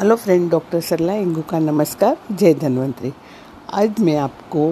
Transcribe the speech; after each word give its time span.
Hello 0.00 0.14
friend, 0.16 0.50
doctor 0.50 0.80
Sarla 0.80 1.14
Ingu 1.14 1.42
का 1.42 1.58
नमस्कार। 1.58 2.16
जय 2.32 2.54
धन्वंतरी। 2.54 3.12
आज 3.72 3.98
मैं 4.00 4.16
आपको 4.16 4.62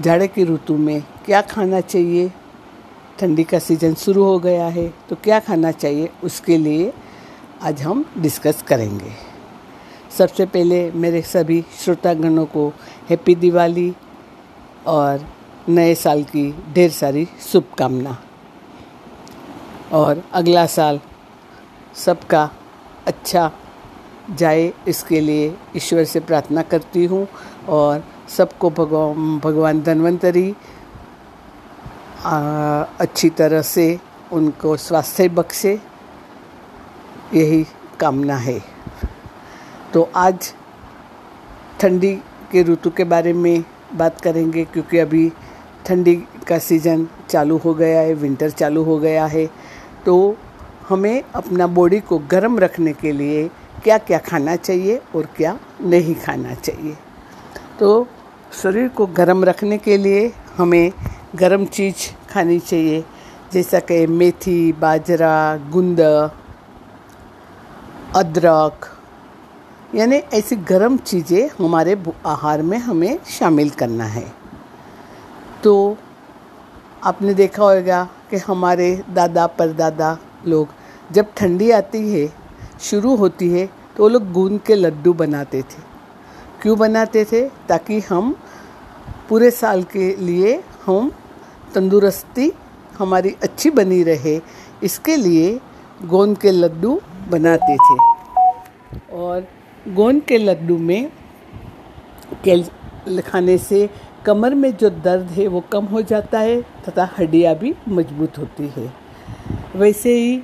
जाड़े 0.00 0.26
की 0.28 0.44
ऋतु 0.44 0.74
में 0.76 1.02
क्या 1.26 1.40
खाना 1.42 1.80
चाहिए? 1.80 2.28
ठंडी 3.18 3.44
का 3.44 3.58
सीज़न 3.58 3.94
शुरू 3.94 4.24
हो 4.24 4.38
गया 4.38 4.66
है 4.66 4.86
तो 5.08 5.16
क्या 5.16 5.38
खाना 5.40 5.70
चाहिए? 5.72 6.10
उसके 6.24 6.58
लिए 6.58 6.92
आज 7.62 7.82
हम 7.82 8.04
डिस्कस 8.18 8.62
करेंगे। 8.62 9.12
सबसे 10.18 10.46
पहले 10.46 10.90
मेरे 10.92 11.22
सभी 11.22 11.64
श्रोतागणों 11.78 12.44
को 12.46 12.66
हैप्पी 13.10 13.34
दिवाली 13.34 13.92
और 14.86 15.24
नए 15.68 15.94
साल 15.94 16.22
की 16.24 16.50
ढेर 16.74 16.90
सारी 16.90 17.26
शुभकामना। 17.52 18.16
और 19.92 20.22
अगला 20.32 20.66
साल 20.66 21.00
सबका 21.96 22.48
अच्छा 23.06 23.50
जाए, 24.30 24.72
इसके 24.88 25.20
लिए 25.20 25.54
ईश्वर 25.76 26.04
से 26.04 26.20
प्रार्थना 26.20 26.62
करती 26.64 27.04
हूँ 27.04 27.26
और 27.68 28.04
सबको 28.28 28.70
भगवान 28.70 29.38
भगवान 29.44 29.82
धन्वंतरी 29.82 30.54
अच्छी 32.24 33.28
तरह 33.30 33.62
से 33.62 33.98
उनको 34.32 34.76
स्वास्थ्य 34.78 35.28
बख्शे, 35.30 35.78
यही 37.34 37.64
कामना 38.00 38.36
है। 38.36 38.60
तो 39.92 40.08
आज 40.16 40.52
ठंडी 41.80 42.14
के 42.52 42.62
ऋतु 42.62 42.90
के 42.90 43.04
बारे 43.04 43.32
में 43.32 43.64
बात 43.94 44.20
करेंगे, 44.20 44.64
क्योंकि 44.64 44.98
अभी 44.98 45.30
ठंडी 45.86 46.14
का 46.48 46.58
सीज़न 46.58 47.06
चालू 47.30 47.56
हो 47.56 47.74
गया 47.74 48.00
है, 48.00 48.14
विंटर 48.14 48.50
चालू 48.50 48.82
हो 48.84 48.98
गया 48.98 49.26
है। 49.26 49.46
तो 50.06 50.36
हमें 50.88 51.22
अपना 51.34 51.66
बॉडी 51.68 52.00
को 52.00 52.18
गर्म 52.30 52.58
रखने 52.58 52.92
के 52.92 53.12
लिए 53.12 53.48
क्या 53.84 53.98
क्या 53.98 54.18
खाना 54.18 54.54
चाहिए 54.56 55.00
और 55.16 55.26
क्या 55.36 55.58
नहीं 55.82 56.14
खाना 56.14 56.54
चाहिए। 56.54 56.96
तो 57.78 58.06
शरीर 58.52 58.88
को 58.88 59.06
गर्म 59.06 59.44
रखने 59.44 59.78
के 59.78 59.96
लिए 59.96 60.32
हमें 60.56 60.92
गर्म 61.36 61.64
चीज़ 61.66 62.08
खानी 62.30 62.58
चाहिए, 62.60 63.04
जैसा 63.52 63.80
कि 63.80 64.06
मेथी, 64.08 64.72
बाजरा, 64.72 65.56
गुंद, 65.70 66.00
अदरक, 68.16 68.86
यानी 69.94 70.16
ऐसी 70.34 70.56
गर्म 70.68 70.96
चीज़ें 70.98 71.48
हमारे 71.58 71.96
आहार 72.26 72.62
में 72.62 72.78
हमें 72.78 73.18
शामिल 73.28 73.70
करना 73.70 74.04
है। 74.06 74.26
तो 75.64 75.96
आपने 77.04 77.34
देखा 77.34 77.62
होगा 77.64 78.02
कि 78.30 78.36
हमारे 78.36 78.90
दादा 79.10 79.46
परदादा 79.58 80.16
लोग 80.46 80.68
जब 81.12 81.32
ठंडी 81.36 81.70
आती 81.70 81.98
है 82.12 82.26
शुरू 82.80 83.14
होती 83.16 83.48
है 83.50 83.66
तो 83.96 84.02
वो 84.02 84.08
लोग 84.08 84.30
गूंद 84.32 84.60
के 84.66 84.74
लड्डू 84.74 85.12
बनाते 85.14 85.62
थे। 85.62 85.82
क्यों 86.62 86.78
बनाते 86.78 87.24
थे? 87.24 87.42
ताकि 87.68 87.98
हम 88.00 88.34
पूरे 89.28 89.50
साल 89.50 89.82
के 89.92 90.14
लिए 90.16 90.54
हम 90.86 91.10
तंदुरुस्ती 91.74 92.50
हमारी 92.98 93.34
अच्छी 93.42 93.70
बनी 93.70 94.02
रहे। 94.02 94.40
इसके 94.82 95.16
लिए 95.16 95.60
गोंद 96.04 96.38
के 96.38 96.50
लड्डू 96.50 97.00
बनाते 97.30 97.76
थे। 97.76 97.96
और 99.12 99.46
गोंद 99.88 100.22
के 100.22 100.38
लड्डू 100.38 100.78
में 100.78 101.10
कैल 102.44 103.20
खाने 103.26 103.56
से 103.58 103.88
कमर 104.26 104.54
में 104.54 104.70
जो 104.76 104.90
दर्द 104.90 105.30
है 105.30 105.46
वो 105.46 105.60
कम 105.72 105.84
हो 105.86 106.02
जाता 106.02 106.38
है 106.38 106.60
तथा 106.86 107.08
हड्डियाँ 107.18 107.54
भी 107.54 107.74
मज़बूत 107.88 108.38
होती 108.38 108.66
है। 108.76 108.92
वैसे 109.76 110.14
ही 110.14 110.40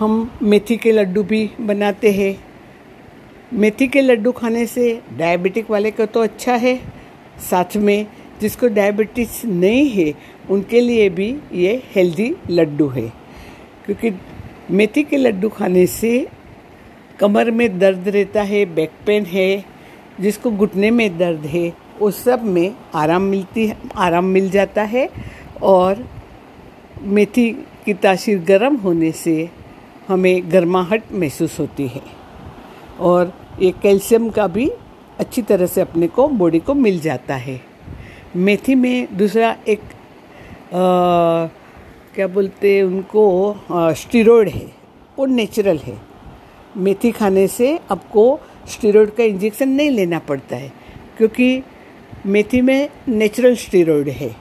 हम 0.00 0.30
मेथी 0.42 0.76
के 0.76 0.92
लड्डू 0.92 1.22
भी 1.22 1.50
बनाते 1.60 2.10
हैं। 2.10 2.44
मेथी 3.52 3.88
के 3.88 4.00
लड्डू 4.00 4.32
खाने 4.32 4.66
से 4.66 5.02
डायबिटिक 5.18 5.70
वाले 5.70 5.90
को 5.90 6.06
तो 6.06 6.20
अच्छा 6.20 6.54
है। 6.54 6.80
साथ 7.50 7.76
में 7.76 8.06
जिसको 8.40 8.68
डायबिटीज़ 8.68 9.46
नहीं 9.46 9.90
है, 9.90 10.14
उनके 10.50 10.80
लिए 10.80 11.08
भी 11.08 11.36
ये 11.52 11.82
हेल्दी 11.94 12.36
लड्डू 12.50 12.88
है। 12.88 13.12
क्योंकि 13.86 14.12
मेथी 14.70 15.02
के 15.02 15.16
लड्डू 15.16 15.48
खाने 15.48 15.86
से 15.86 16.28
कमर 17.18 17.50
में 17.50 17.78
दर्द 17.78 18.08
रहता 18.08 18.42
है 18.42 18.64
बैक 18.64 18.90
पेन 19.06 19.24
है, 19.24 19.64
जिसको 20.20 20.50
घुटने 20.50 20.90
में 20.90 21.18
दर्द 21.18 21.46
है 21.46 21.72
उस 22.00 22.24
सब 22.24 22.44
में 22.44 22.74
आराम 22.94 23.22
मिलती 23.22 23.66
है, 23.66 23.76
आराम 23.96 24.24
मिल 24.24 24.50
जाता 24.50 24.82
है। 24.82 25.08
और 25.62 26.08
मेथी 27.02 27.50
की 27.84 27.94
तासीर 27.94 28.38
गर्म 28.38 28.76
होने 28.76 29.12
से 29.12 29.59
हमें 30.10 30.50
गर्माहट 30.52 31.12
महसूस 31.12 31.58
होती 31.60 31.86
है। 31.86 32.02
और 33.00 33.32
ये 33.60 33.70
कैल्शियम 33.82 34.28
का 34.30 34.46
भी 34.48 34.68
अच्छी 35.18 35.42
तरह 35.42 35.66
से 35.66 35.80
अपने 35.80 36.06
को 36.08 36.28
बॉडी 36.30 36.58
को 36.58 36.74
मिल 36.74 37.00
जाता 37.00 37.34
है। 37.36 37.60
मेथी 38.36 38.74
में 38.74 39.16
दूसरा 39.16 39.56
एक 39.68 39.80
आ, 39.80 40.82
क्या 42.14 42.26
बोलते 42.28 42.74
हैं 42.74 42.82
उनको 42.84 43.22
स्टीरोड 43.96 44.48
है। 44.48 44.66
वो 45.18 45.26
नेचुरल 45.26 45.78
है। 45.78 45.96
मेथी 46.76 47.10
खाने 47.10 47.46
से 47.48 47.78
आपको 47.90 48.24
स्टीरोड 48.68 49.14
का 49.16 49.24
इंजेक्शन 49.24 49.68
नहीं 49.68 49.90
लेना 49.90 50.18
पड़ता 50.18 50.56
है 50.56 50.72
क्योंकि 51.18 51.62
मेथी 52.26 52.60
में 52.60 52.88
नेचुरल 53.08 53.54
स्टीरोड 53.56 54.08
है। 54.10 54.34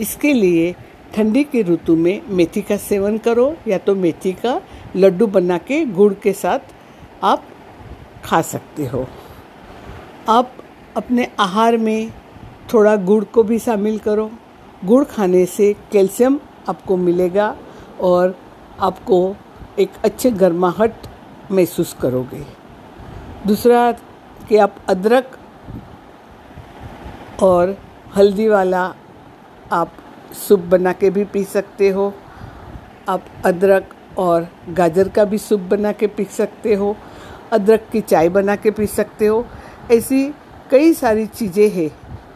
इसके 0.00 0.32
लिए 0.32 0.74
ठंडी 1.14 1.44
की 1.44 1.62
ऋतु 1.62 1.96
में 1.96 2.22
मेथी 2.28 2.62
का 2.62 2.76
सेवन 2.76 3.18
करो 3.18 3.56
या 3.68 3.78
तो 3.78 3.94
मेथी 3.94 4.32
का 4.32 4.60
लड्डू 4.96 5.26
बना 5.26 5.58
के 5.58 5.84
गुड़ 5.84 6.14
के 6.14 6.32
साथ 6.32 6.58
आप 7.22 7.44
खा 8.24 8.42
सकते 8.42 8.86
हो। 8.86 9.06
आप 10.28 10.52
अपने 10.96 11.28
आहार 11.40 11.76
में 11.76 12.12
थोड़ा 12.74 12.96
गुड़ 12.96 13.24
को 13.24 13.42
भी 13.42 13.58
शामिल 13.58 13.98
करो। 13.98 14.30
गुड़ 14.84 15.04
खाने 15.04 15.46
से 15.46 15.74
कैल्शियम 15.92 16.40
आपको 16.68 16.96
मिलेगा 16.96 17.56
और 18.00 18.34
आपको 18.80 19.36
एक 19.78 19.90
अच्छे 20.04 20.30
गर्माहट 20.30 21.06
महसूस 21.50 21.96
करोगे। 22.00 22.44
दूसरा, 23.46 23.92
कि 24.48 24.56
आप 24.56 24.76
अदरक 24.88 25.38
और 27.42 27.76
हल्दी 28.16 28.48
वाला 28.48 28.94
आप 29.72 29.92
सूप 30.32 30.60
बना 30.60 30.92
के 30.92 31.10
भी 31.10 31.24
पी 31.24 31.44
सकते 31.44 31.88
हो। 31.90 32.12
आप 33.08 33.24
अदरक 33.46 33.94
और 34.18 34.48
गाजर 34.70 35.08
का 35.08 35.24
भी 35.24 35.38
सूप 35.38 35.60
बना 35.60 35.92
के 35.92 36.06
पी 36.06 36.24
सकते 36.30 36.74
हो। 36.74 36.94
अदरक 37.52 37.88
की 37.92 38.00
चाय 38.00 38.28
बना 38.28 38.56
के 38.56 38.70
पी 38.70 38.86
सकते 38.86 39.26
हो। 39.26 39.44
ऐसी 39.90 40.26
कई 40.70 40.92
सारी 40.92 41.26
चीज़ें 41.26 41.68
हैं 41.70 41.90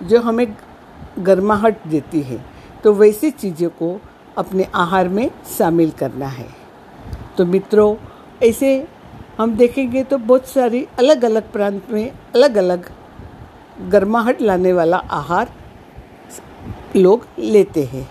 जो 0.09 0.21
हमें 0.21 0.47
गर्माहट 1.19 1.87
देती 1.87 2.21
है। 2.23 2.45
तो 2.85 2.93
वैसी 2.93 3.31
चीज़ों 3.31 3.71
को 3.71 3.99
अपने 4.39 4.67
आहार 4.75 5.09
में 5.09 5.31
शामिल 5.59 5.91
करना 5.91 6.27
है। 6.27 6.49
तो 7.39 7.45
मित्रों, 7.47 7.95
ऐसे 8.43 8.87
हम 9.39 9.57
देखेंगे 9.57 10.03
तो 10.03 10.19
बहुत 10.19 10.47
सारी 10.47 10.87
अलग 10.99 11.25
अलग 11.25 11.53
प्रांत 11.53 11.91
में 11.91 12.11
अलग 12.35 12.57
अलग 12.57 12.91
गर्माहट 13.91 14.41
लाने 14.43 14.73
वाला 14.73 14.97
आहार 14.97 15.51
लोग 16.97 17.27
लेते 17.39 17.85
हैं। 17.85 18.09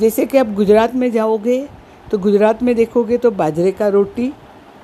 जैसे 0.00 0.26
कि 0.26 0.38
आप 0.38 0.52
गुजरात 0.54 0.94
में 0.94 1.10
जाओगे 1.12 1.66
तो 2.10 2.18
गुजरात 2.18 2.62
में 2.62 2.74
देखोगे 2.74 3.16
तो 3.18 3.30
बाजरे 3.30 3.72
का 3.72 3.88
रोटी 3.88 4.32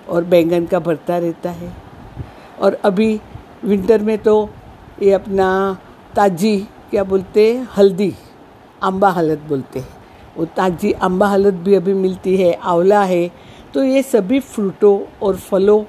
और 0.08 0.24
बैंगन 0.24 0.66
का 0.66 0.78
भरता 0.80 1.18
रहता 1.18 1.50
है। 1.50 1.72
और 2.60 2.74
अभी 2.84 3.20
विंटर 3.64 4.02
में 4.02 4.16
तो 4.18 4.48
ये 5.02 5.12
अपना 5.12 5.78
ताजी, 6.16 6.58
क्या 6.90 7.04
बोलते 7.04 7.52
हैं, 7.52 7.68
हल्दी, 7.76 8.12
आंबा 8.82 9.08
हलद 9.10 9.38
बोलते 9.48 9.78
हैं। 9.78 9.88
वो 10.36 10.44
ताजी 10.46 10.92
आंबा 10.92 11.26
हलद 11.26 11.54
भी 11.54 11.74
अभी 11.74 11.94
मिलती 11.94 12.36
है, 12.36 12.52
आंवला 12.54 13.02
है। 13.04 13.30
तो 13.74 13.84
ये 13.84 14.02
सभी 14.02 14.40
फ्रूटों 14.40 14.98
और 15.22 15.36
फलों 15.36 15.82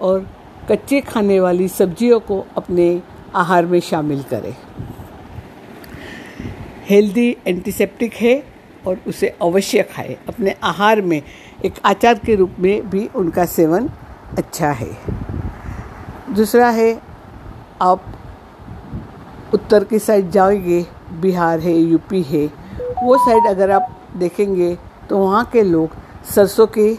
और 0.00 0.26
कच्चे 0.70 1.00
खाने 1.00 1.40
वाली 1.40 1.68
सब्जियों 1.68 2.20
को 2.20 2.44
अपने 2.56 2.90
आहार 3.34 3.66
में 3.66 3.80
शामिल 3.80 4.22
करें। 4.22 4.54
हेल्दी 6.88 7.36
एंटीसेप्टिक 7.46 8.14
है 8.14 8.42
और 8.86 9.00
उसे 9.08 9.28
अवश्य 9.42 9.82
खाए। 9.92 10.16
अपने 10.28 10.54
आहार 10.64 11.00
में 11.02 11.22
एक 11.64 11.74
आचार 11.84 12.18
के 12.18 12.34
रूप 12.34 12.54
में 12.58 12.88
भी 12.90 13.06
उनका 13.16 13.44
सेवन 13.46 13.88
अच्छा 14.38 14.70
है। 14.70 14.90
दूसरा 16.34 16.68
है, 16.70 17.00
आप 17.82 18.04
उत्तर 19.54 19.84
की 19.84 19.98
साइड 19.98 20.30
जाओगे, 20.30 20.84
बिहार 21.20 21.60
है 21.60 21.72
यूपी 21.72 22.22
है, 22.22 22.46
वो 23.02 23.16
साइड 23.18 23.46
अगर 23.46 23.70
आप 23.70 23.94
देखेंगे 24.16 24.76
तो 25.08 25.18
वहाँ 25.18 25.44
के 25.52 25.62
लोग 25.62 25.90
सरसों 26.26 26.66
के 26.68 26.92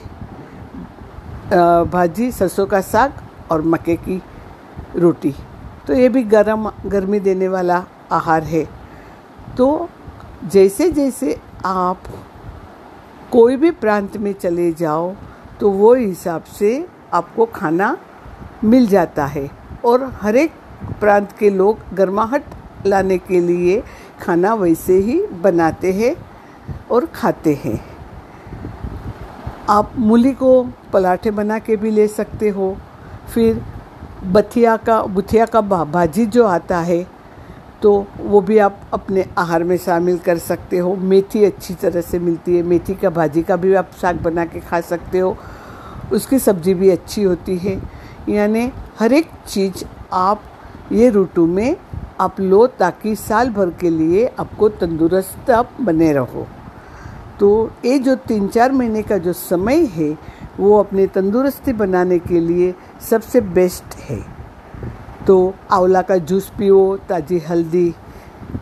भाजी, 1.86 2.32
सरसों 2.32 2.66
का 2.68 2.82
साग 2.82 3.14
और 3.52 3.62
मक्के 3.64 3.96
की 3.98 4.22
रोटी। 4.96 5.34
तो 5.88 5.94
ये 5.94 6.10
भी 6.10 6.24
गर्म, 6.26 6.72
गर्मी 6.86 7.20
देने 7.20 7.48
वाला 7.48 7.86
आहार 8.12 8.44
है। 8.44 8.68
तो 9.58 9.90
जैसे 10.46 10.90
जैसे 10.92 11.40
आप 11.66 12.04
कोई 13.32 13.56
भी 13.56 13.72
प्रांत 13.72 14.18
में 14.18 14.32
चले 14.34 14.72
जाओ 14.74 15.14
तो 15.60 15.70
वो 15.72 15.94
हिसाब 15.96 16.44
से 16.60 16.88
आपको 17.14 17.46
खाना 17.46 17.98
मिल 18.64 18.88
जाता 18.88 19.26
है। 19.26 19.50
और 19.86 20.04
हर 20.22 20.36
एक 20.36 20.52
प्रांत 21.00 21.32
के 21.32 21.50
लोग 21.50 21.80
गर्माहट 21.94 22.44
लाने 22.88 23.18
के 23.18 23.40
लिए 23.40 23.82
खाना 24.22 24.54
वैसे 24.54 24.98
ही 25.00 25.22
बनाते 25.42 25.92
हैं 25.94 26.16
और 26.92 27.06
खाते 27.06 27.54
हैं। 27.64 27.80
आप 29.70 29.92
मूली 29.98 30.32
को 30.34 30.62
पराठे 30.94 31.32
बना 31.32 31.60
के 31.60 31.76
भी 31.76 31.92
ले 31.92 32.08
सकते 32.08 32.50
हो। 32.50 32.76
फिर 33.34 33.62
बथिया 34.26 34.76
का, 34.78 35.02
बुथिया 35.04 35.46
का 35.46 35.62
भाजी 35.62 36.26
जो 36.26 36.46
आता 36.46 36.80
है 36.80 37.06
तो 37.82 38.08
वो 38.20 38.42
भी 38.42 38.58
आप 38.58 38.82
अपने 38.94 39.26
आहार 39.38 39.64
में 39.64 39.78
शामिल 39.78 40.18
कर 40.18 40.38
सकते 40.38 40.78
हो। 40.78 40.96
मेथी 40.96 41.46
अच्छी 41.46 41.74
तरह 41.74 42.02
से 42.02 42.20
मिलती 42.20 42.58
है। 42.58 42.64
मेथी 42.64 42.96
का 42.96 43.10
भाजी 43.10 43.44
का 43.44 43.56
भी 43.56 43.74
आप 43.74 43.92
साग 44.02 44.22
बना 44.22 44.46
के 44.46 44.60
खा 44.60 44.82
सकते 44.82 45.20
हो। 45.20 45.38
उसकी 46.14 46.40
सब्ज़ी 46.40 46.74
भी 46.74 46.90
अच्छी 46.90 47.24
होती 47.24 47.58
है। 47.58 47.82
यानी 48.30 48.72
हर 49.00 49.14
एक 49.14 49.30
चीज़ 49.48 49.86
आप 50.14 50.42
ये 50.92 51.10
ऋतु 51.10 51.46
में 51.46 51.76
आप 52.20 52.40
लो 52.40 52.68
ताकि 52.68 53.16
साल 53.16 53.50
भर 53.50 53.70
के 53.70 53.90
लिए 53.90 54.26
आपको 54.40 54.70
तंदुरुस्त 54.70 55.50
आप 55.50 55.72
बने 55.82 56.14
रहो। 56.14 56.48
तो 57.40 57.72
ये 57.86 58.00
जो 58.00 58.16
तीन 58.16 58.48
चार 58.48 58.72
महीने 58.72 59.02
का 59.02 59.18
जो 59.18 59.34
समय 59.34 59.86
है, 59.86 60.18
वो 60.60 60.80
अपने 60.80 61.08
तंदुरुस्ती 61.08 61.74
बनाने 61.74 62.20
के 62.20 62.40
लिए 62.40 62.76
सबसे 63.10 63.42
बेस्ट 63.42 63.96
है। 63.96 64.39
तो 65.30 65.54
आंवला 65.72 66.02
का 66.02 66.16
जूस 66.20 66.50
पियो, 66.58 66.78
ताज़ी 67.10 67.38
हल्दी 67.40 67.94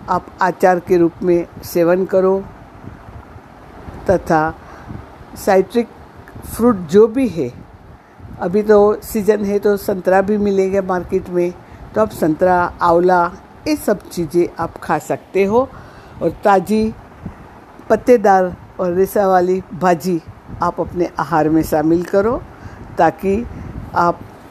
आप 0.10 0.26
आचार 0.42 0.80
के 0.80 0.98
रूप 0.98 1.22
में 1.24 1.48
सेवन 1.66 2.06
करो, 2.06 2.40
तथा 4.10 4.42
साइट्रिक 5.46 5.88
फ्रूट 6.46 6.78
जो 6.92 7.06
भी 7.08 7.28
है, 7.28 7.52
अभी 8.40 8.64
तो 8.64 8.80
सीज़न 9.04 9.46
है 9.46 9.60
तो 9.60 9.76
संतरा 9.78 10.22
भी 10.22 10.38
मिलेगा 10.38 10.82
मार्केट 10.84 11.30
में 11.30 11.54
तो 11.96 12.02
आप 12.02 12.10
संतरा, 12.12 12.58
आंवला, 12.82 13.24
ये 13.68 13.76
सब 13.76 14.08
चीज़ें 14.10 14.48
आप 14.60 14.78
खा 14.78 14.98
सकते 15.00 15.46
हो, 15.46 15.68
और 16.22 16.30
ताज़ी 16.44 16.94
पत्तेदार 17.90 18.56
और 18.80 18.94
रेसा 18.94 19.28
वाली 19.28 19.62
भाजी 19.74 20.22
आप 20.64 20.82
अपने 20.82 21.10
आहार 21.20 21.50
में 21.50 21.62
शामिल 21.64 22.04
करो, 22.06 22.42
ताकि 22.98 23.38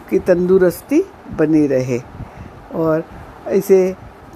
आपकी 0.07 0.19
तंदुरुस्ती 0.23 1.01
बनी 1.39 1.67
रहे। 1.67 1.99
और 2.75 3.03
ऐसे 3.49 3.79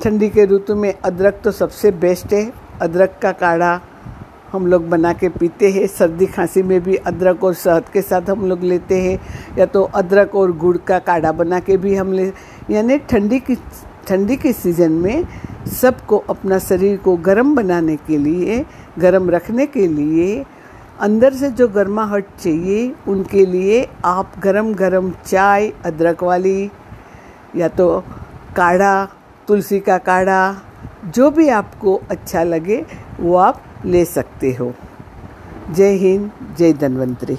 ठंडी 0.02 0.28
के 0.28 0.44
ऋतु 0.46 0.74
में 0.74 0.92
अदरक 1.04 1.40
तो 1.44 1.50
सबसे 1.50 1.90
बेस्ट 1.94 2.32
है। 2.32 2.50
अदरक 2.82 3.18
का 3.22 3.32
काढ़ा 3.32 3.80
हम 4.52 4.66
लोग 4.66 4.88
बना 4.88 5.12
के 5.12 5.28
पीते 5.28 5.70
हैं। 5.70 5.86
सर्दी 5.86 6.26
खांसी 6.26 6.62
में 6.62 6.80
भी 6.82 6.96
अदरक 6.96 7.44
और 7.44 7.54
शहद 7.54 7.88
के 7.92 8.02
साथ 8.02 8.30
हम 8.30 8.46
लोग 8.46 8.62
लेते 8.62 9.00
हैं। 9.00 9.18
या 9.58 9.66
तो 9.66 9.82
अदरक 9.94 10.34
और 10.34 10.56
गुड़ 10.58 10.76
का 10.76 10.98
काढ़ा 10.98 11.32
बना 11.32 11.60
के 11.60 11.76
भी 11.76 11.94
हम 11.94 12.12
ले, 12.12 12.32
यानी 12.70 12.98
ठंडी 12.98 13.38
की, 13.40 13.54
ठंडी 14.08 14.36
के 14.36 14.52
सीज़न 14.52 14.92
में 14.92 15.24
सबको 15.80 16.18
अपना 16.30 16.58
शरीर 16.58 16.96
को 16.96 17.16
गर्म 17.16 17.54
बनाने 17.54 17.96
के 17.96 18.18
लिए, 18.18 18.64
गर्म 18.98 19.30
रखने 19.30 19.66
के 19.66 19.86
लिए 19.86 20.44
अंदर 21.00 21.34
से 21.34 21.50
जो 21.50 21.68
गर्माहट 21.68 22.24
चाहिए, 22.40 22.94
उनके 23.08 23.46
लिए 23.46 23.88
आप 24.04 24.32
गरम 24.38 24.74
गरम 24.74 25.10
चाय, 25.10 25.72
अदरक 25.84 26.22
वाली, 26.22 26.70
या 27.56 27.68
तो 27.68 28.04
काढ़ा, 28.56 29.08
तुलसी 29.48 29.80
का 29.80 29.98
काढ़ा, 29.98 30.56
जो 31.04 31.30
भी 31.30 31.48
आपको 31.48 32.00
अच्छा 32.10 32.42
लगे, 32.42 32.86
वो 33.20 33.36
आप 33.36 33.62
ले 33.84 34.04
सकते 34.04 34.52
हो। 34.52 34.74
जय 35.70 35.92
हिंद, 35.92 36.30
जय 36.58 36.72
धन्वंतरी। 36.72 37.38